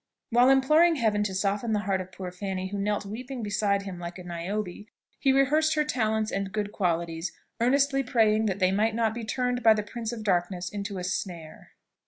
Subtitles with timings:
[0.31, 3.99] While imploring Heaven to soften the heart of poor Fanny, who knelt weeping beside him
[3.99, 4.87] like a Niobe,
[5.19, 9.61] he rehearsed her talents and good qualities, earnestly praying that they might not be turned
[9.61, 11.73] by the Prince of Darkness into a snare.